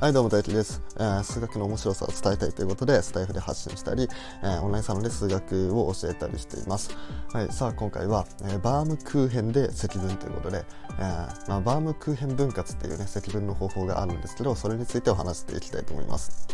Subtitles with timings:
[0.00, 4.08] はいどうも大輝です、えー、数学の面白さを伝えたいということでスタイフで発信したり、
[4.42, 6.96] えー、オンラインサロンで数学を教えたりしています。
[7.34, 10.64] はいさあ今回は、えー、バームクーヘンで積分ということで、
[10.98, 11.02] え
[11.48, 16.48] まあ、バームクーヘン分割っていうね積分の方法があるんですけどそれについてお話していきたいと思います。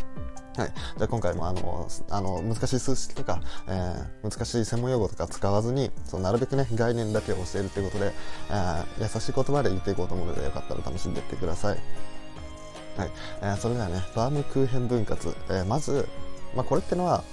[0.57, 3.39] はい、じゃあ今回もあのあの難しい数式とか、
[3.69, 8.11] えー、難しい専門用語とか使わずにそのなるべくね概念だけを教えるということで、
[8.49, 11.77] えー、優しい言葉で言っていこうと思うのでよかったら試しにやってください。
[12.97, 13.11] はい、
[13.41, 16.07] えー、それではねバームクーヘン分割、えー、まず、
[16.55, 17.23] まあ、これってのは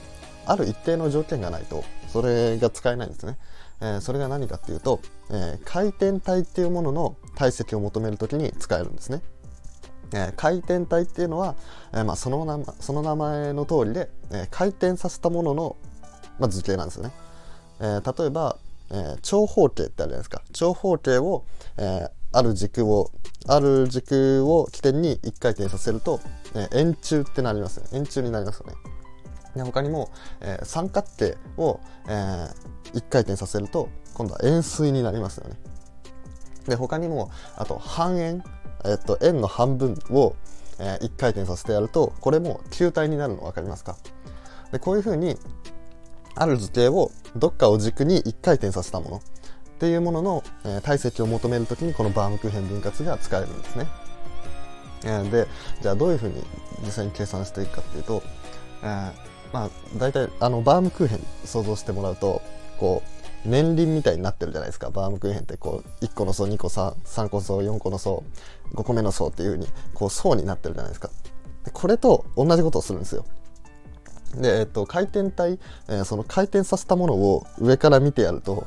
[0.46, 3.38] ある一定の条件がないとそれが使えないんですね、
[3.80, 5.00] えー、それが何かっていうと、
[5.32, 9.22] え回転体っていうものの体積を求めるときに使えるんですね。
[10.12, 11.56] えー、回転体っていうのは、
[11.92, 15.76] えーまあ、その名その名前の通りで、えー、回転させたものの、
[16.38, 17.12] まあ、図形なんですよね、
[17.80, 18.58] えー、例えば、
[18.90, 20.42] えー、長方形ってあるじゃないですか。
[20.52, 21.44] 長方形を、
[21.78, 23.10] えー、ある軸を
[23.46, 26.20] ある軸を起点に1回転させると、
[26.54, 27.86] えー、円柱ってなりますね。
[27.92, 28.74] 円柱になりますよね。
[29.56, 30.10] で他にも、
[30.40, 32.48] えー、三角形を、えー、
[32.94, 35.56] 1回転させると今度は円錐になりますよね。
[36.66, 38.42] で他にもあと半円
[38.86, 40.36] えっと、円の半分を、
[40.78, 43.96] えー、1回転させてやるとこれも球体になるの分かりますか？
[44.72, 45.36] でこういうふうに
[46.34, 49.20] ある図形をどっかを軸に1回転させたもの。
[49.84, 53.86] っていうものの、えー、体積を求めるときにこのバームクーヘン分割が使えるんですね。
[55.04, 55.46] えー、で
[55.82, 56.42] じゃあどういうふうに
[56.82, 58.22] 実際に計算していくかっていうと、
[58.82, 59.12] えー、
[59.52, 62.40] まあ大体あのバームクーヘン想像してもらうと
[62.78, 63.02] こ
[63.44, 64.88] う年輪みたいになってるじゃないですか。
[64.88, 68.24] バームクーヘンってこう1個の層2個層3個層4個の層
[68.72, 71.10] 5個目の層っていう風にこう層になってるじゃないですか。
[71.74, 73.26] これと同じことをするんですよ。
[74.36, 75.58] で、えっと、回転体、
[75.88, 78.66] えー、その回転させたものを上から見てやると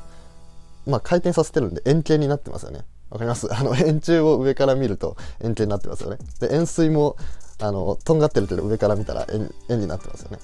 [0.88, 3.48] まあ回転させてるんで円形になってますよねわかります？
[3.54, 7.16] あの円柱を上から見ると円形になってますよねで円錐も
[7.60, 10.40] あのとんがってるけど上から見たら円円になってますよね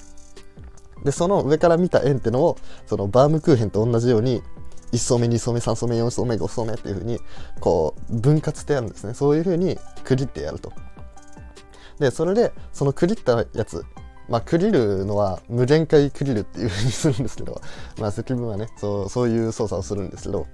[1.04, 2.56] で、その上から見た円ってのを、
[2.86, 4.42] そのバームクーヘンと同じように、
[4.92, 7.20] 1層目、2層目、3層目、4層目、5層目っていう風に、
[7.60, 9.12] こう、分割してやるんですね。
[9.12, 10.72] そういう風に区切ってやると。
[11.98, 13.84] で、それで、その区切ったやつ、
[14.28, 17.60] まあ、区切るのは無限回区切るっていう風にするんですけど、
[18.00, 20.46] まあ、積分はね、そう、そういう操作をするんですけど、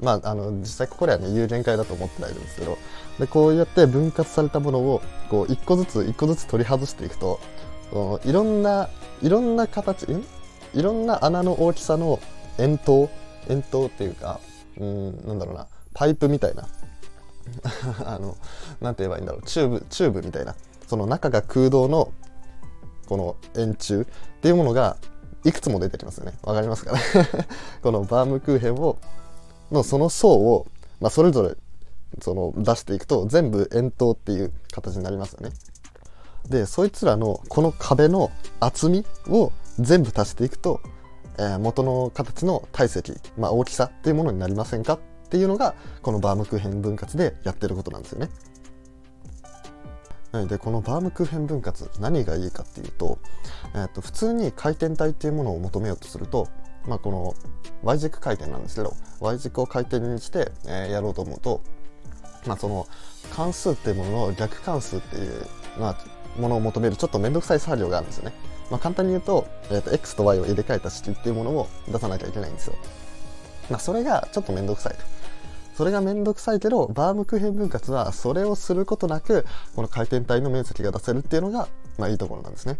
[0.00, 2.78] まあ、あの、実際ここではね、有限回だと思ってないんですけど、
[3.18, 7.38] で、こうやって分割されたものを、こう、一個ずつ、一個ずつ取り外していくと、
[8.24, 8.88] いろんな
[9.22, 10.24] いろんな形ん？
[10.74, 12.20] いろんな穴の大きさの
[12.58, 13.08] 円筒
[13.48, 14.40] 円筒っていうか
[14.78, 16.68] うんなんだろうなパイプみたいな
[18.06, 18.36] あの
[18.80, 20.54] なんて言えばいいんだろうチューブチューブみたいな
[20.86, 22.12] その中が空洞の
[23.10, 24.04] この円柱っ
[24.40, 24.96] ていうものが
[25.44, 26.34] いくつも出てきますよね。
[26.44, 27.00] わかりますかね？
[27.82, 28.98] このバームクーヘンを
[29.72, 30.68] のその層を、
[31.00, 31.56] まあ、それぞれ
[32.22, 35.50] その出していくと全部円筒っていう形になりますよね。
[36.48, 39.50] でそいつらのこの壁の厚みを
[39.80, 40.80] 全部足していくと、
[41.36, 44.98] えー、元の形の体積、まあ、大きさっていうものになりませんかっ
[45.30, 48.30] ていうのがこのバームクーヘン分割でやってることなんですよね。
[50.32, 53.18] でこのバームクーヘン分割何がいいかっていうと,、
[53.74, 56.48] えー、と普通に回転体っていうものを求めようとすると、
[56.86, 57.34] まあ、この
[57.82, 61.62] Y 軸回転なんですけど Y 軸を回転にして、えー、やろうと思うと、
[62.46, 62.86] まあ、その
[63.34, 65.46] 関数っていうものの逆関数っていう、
[65.78, 68.34] まあ、ものを求めるちょっと面倒くさい作業があるんですよね。
[68.70, 72.76] まあ、簡単に言うと,、えーと、x と y を入れ替えた式っていうものを出さなきゃいけないんですよ。
[73.68, 75.19] まあ、それがちょっと面倒くさいと。
[75.80, 82.78] それが面倒くさいけど、バームクーヘン分割はそれをすることなく、この回転体の面積が出せるっていうのが、まあいいところなんですね。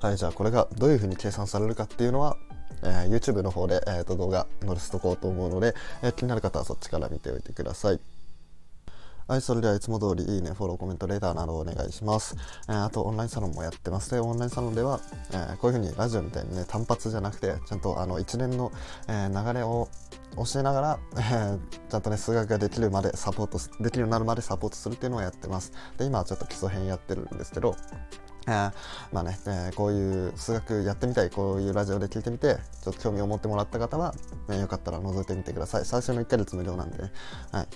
[0.00, 2.36] はい、じゃあこれがどういうふうに計算されるかっていうのは、
[2.84, 7.98] えー、YouTube の方で、えーと、動画載せとこうと思うので、えー、気になる方はそっちから見ておいてください。
[9.28, 12.36] はい、それではいつも通りいいね、フォロー、コメント、レーターなどお願いします。
[12.68, 15.00] えー、あと、オンラインサロンもやってますで、オンラインサロンでは、
[15.32, 18.70] えー、こういう風にラジオみたいにね、単発じゃなくて、ちゃんとあの一連の、
[19.08, 19.88] えー、流れを
[20.36, 21.58] 教えながら、えー、
[21.90, 25.72] ちゃんとね、数学ができるまでサポート、できるようになるまでサポートするっていうのをやってます。
[25.98, 27.74] で、今はちょっと基礎編やってるんですけど、
[28.46, 28.72] えー、
[29.10, 34.14] まあね、えー、こういう数学やってみたい、こういうラジオで聞いてみて、ちょっと興味を持ってもらった方は、
[34.46, 35.84] ね、よかったら覗いてみてください。
[35.84, 37.10] 最初の1ヶ月無料なんでね。
[37.50, 37.66] はい。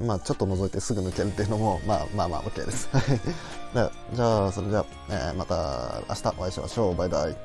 [0.00, 2.88] まあちょっと覗いてすぐ抜けるっていうのも、 まあまあまあ OK です。
[4.14, 6.96] じゃあ、それじゃあ、えー、また明日お会いしましょう。
[6.96, 7.36] バイバイ。